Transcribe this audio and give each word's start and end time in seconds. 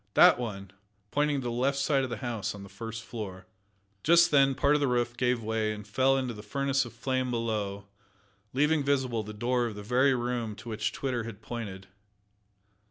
"That 0.15 0.39
one," 0.39 0.71
pointing 1.11 1.41
to 1.41 1.43
the 1.43 1.51
left 1.51 1.77
side 1.77 2.03
of 2.03 2.09
the 2.09 2.17
house 2.17 2.55
on 2.55 2.63
the 2.63 2.69
first 2.69 3.03
floor. 3.03 3.45
Just 4.01 4.31
then 4.31 4.55
part 4.55 4.73
of 4.73 4.81
the 4.81 4.87
roof 4.87 5.15
gave 5.15 5.43
way 5.43 5.71
and 5.71 5.87
fell 5.87 6.17
into 6.17 6.33
the 6.33 6.41
furnace 6.41 6.85
of 6.85 6.93
flame 6.93 7.29
below, 7.29 7.85
leaving 8.51 8.83
visible 8.83 9.21
the 9.21 9.31
door 9.31 9.67
of 9.67 9.75
the 9.75 9.83
very 9.83 10.15
room 10.15 10.55
to 10.55 10.69
which 10.69 10.91
Twitter 10.91 11.25
had 11.25 11.43
pointed. 11.43 11.85